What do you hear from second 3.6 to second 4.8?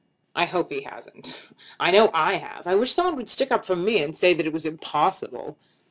for me, and say that it was